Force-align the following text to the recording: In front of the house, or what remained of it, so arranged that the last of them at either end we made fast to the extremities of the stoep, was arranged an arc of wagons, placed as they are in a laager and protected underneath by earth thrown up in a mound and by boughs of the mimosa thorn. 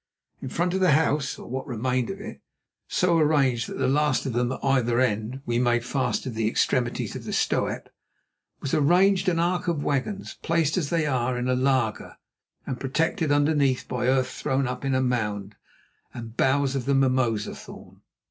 In 0.41 0.49
front 0.49 0.73
of 0.73 0.79
the 0.79 0.93
house, 0.93 1.37
or 1.37 1.47
what 1.47 1.67
remained 1.67 2.09
of 2.09 2.19
it, 2.19 2.41
so 2.87 3.19
arranged 3.19 3.69
that 3.69 3.77
the 3.77 3.87
last 3.87 4.25
of 4.25 4.33
them 4.33 4.51
at 4.51 4.63
either 4.63 4.99
end 4.99 5.41
we 5.45 5.59
made 5.59 5.85
fast 5.85 6.23
to 6.23 6.31
the 6.31 6.47
extremities 6.47 7.15
of 7.15 7.23
the 7.23 7.31
stoep, 7.31 7.87
was 8.61 8.73
arranged 8.73 9.29
an 9.29 9.37
arc 9.37 9.67
of 9.67 9.83
wagons, 9.83 10.37
placed 10.41 10.75
as 10.75 10.89
they 10.89 11.05
are 11.05 11.37
in 11.37 11.47
a 11.47 11.53
laager 11.53 12.17
and 12.65 12.79
protected 12.79 13.31
underneath 13.31 13.87
by 13.87 14.07
earth 14.07 14.31
thrown 14.31 14.67
up 14.67 14.83
in 14.83 14.95
a 14.95 15.01
mound 15.03 15.55
and 16.15 16.35
by 16.35 16.45
boughs 16.51 16.75
of 16.75 16.85
the 16.85 16.95
mimosa 16.95 17.53
thorn. 17.53 18.01